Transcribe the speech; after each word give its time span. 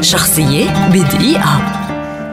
شخصية 0.00 0.88
بدقيقة. 0.88 1.76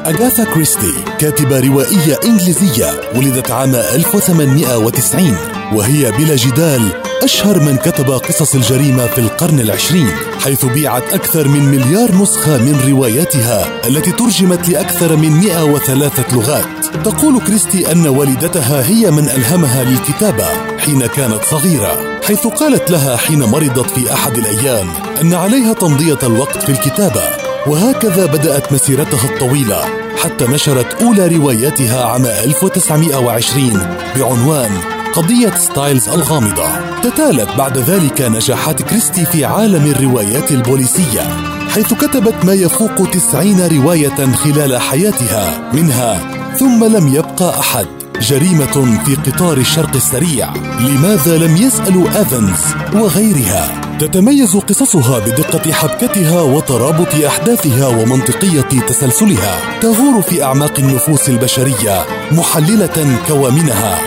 أغاثا 0.05 0.43
كريستي 0.43 0.93
كاتبة 1.19 1.59
روائية 1.59 2.19
إنجليزية 2.25 2.91
ولدت 3.15 3.52
عام 3.52 3.76
1890 3.76 5.36
وهي 5.74 6.12
بلا 6.12 6.36
جدال 6.36 6.89
أشهر 7.24 7.60
من 7.60 7.78
كتب 7.78 8.12
قصص 8.12 8.55
الجريمة 8.55 9.05
في 9.05 9.18
القرن 9.18 9.60
العشرين 9.60 10.10
حيث 10.44 10.66
بيعت 10.66 11.13
أكثر 11.13 11.47
من 11.47 11.65
مليار 11.65 12.15
نسخة 12.22 12.58
من 12.58 12.92
رواياتها 12.92 13.88
التي 13.88 14.12
ترجمت 14.12 14.70
لأكثر 14.70 15.15
من 15.15 15.31
103 15.31 16.23
لغات. 16.34 16.85
تقول 17.04 17.40
كريستي 17.40 17.91
أن 17.91 18.08
والدتها 18.08 18.88
هي 18.88 19.12
من 19.12 19.30
ألهمها 19.30 19.84
للكتابة 19.84 20.48
حين 20.80 21.05
كانت 21.05 21.44
صغيرة. 21.52 22.12
حيث 22.27 22.48
قالت 22.48 22.91
لها 22.91 23.17
حين 23.17 23.44
مرضت 23.44 23.90
في 23.90 24.13
أحد 24.13 24.38
الأيام 24.38 24.88
أن 25.22 25.34
عليها 25.34 25.73
تمضية 25.73 26.17
الوقت 26.23 26.58
في 26.58 26.70
الكتابة 26.70 27.23
وهكذا 27.68 28.26
بدأت 28.26 28.73
مسيرتها 28.73 29.30
الطويلة 29.30 29.82
حتى 30.23 30.46
نشرت 30.46 31.02
أولى 31.02 31.27
رواياتها 31.38 32.05
عام 32.05 32.26
1920 32.26 33.88
بعنوان 34.16 34.72
قضية 35.13 35.52
ستايلز 35.58 36.09
الغامضة. 36.09 36.68
تتالت 37.04 37.49
بعد 37.58 37.77
ذلك 37.77 38.22
نجاحات 38.22 38.82
كريستي 38.82 39.26
في 39.26 39.46
عالم 39.46 39.85
الروايات 39.85 40.52
البوليسية 40.52 41.21
حيث 41.70 41.94
كتبت 41.94 42.46
ما 42.46 42.54
يفوق 42.54 43.10
تسعين 43.12 43.68
رواية 43.68 44.34
خلال 44.35 44.82
حياتها 44.82 45.71
منها 45.74 46.20
ثم 46.60 46.84
لم 46.84 47.08
يبقى 47.08 47.60
أحد 47.60 47.88
جريمة 48.23 49.04
في 49.05 49.16
قطار 49.16 49.58
الشرق 49.58 49.95
السريع. 49.95 50.54
لماذا 50.80 51.38
لم 51.38 51.58
يسألوا 51.58 52.08
ايفنز 52.18 52.59
وغيرها؟ 52.94 53.82
تتميز 53.99 54.55
قصصها 54.55 55.20
بدقة 55.20 55.72
حبكتها 55.72 56.41
وترابط 56.41 57.16
أحداثها 57.27 57.88
ومنطقية 57.88 58.80
تسلسلها. 58.88 59.79
تغور 59.82 60.21
في 60.21 60.44
أعماق 60.44 60.79
النفوس 60.79 61.29
البشرية 61.29 62.05
محللة 62.32 63.20
كوامنها. 63.27 63.99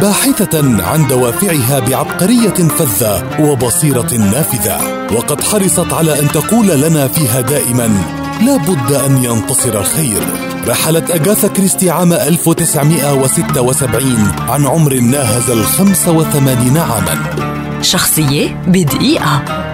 باحثة 0.00 0.84
عن 0.84 1.06
دوافعها 1.06 1.78
بعبقرية 1.78 2.68
فذة 2.78 3.40
وبصيرة 3.40 4.14
نافذة. 4.16 4.78
وقد 5.12 5.40
حرصت 5.40 5.92
على 5.92 6.20
أن 6.20 6.28
تقول 6.28 6.66
لنا 6.66 7.08
فيها 7.08 7.40
دائما 7.40 8.23
لا 8.40 8.56
بد 8.56 8.92
أن 8.92 9.24
ينتصر 9.24 9.80
الخير. 9.80 10.22
رحلت 10.66 11.10
أغاثا 11.10 11.48
كريستي 11.48 11.90
عام 11.90 12.12
1976 12.12 14.32
عن 14.38 14.66
عمر 14.66 14.94
ناهز 14.94 15.50
ال 15.50 15.64
85 15.64 16.76
عاما. 16.76 17.82
شخصية 17.82 18.62
بدقيقة. 18.66 19.73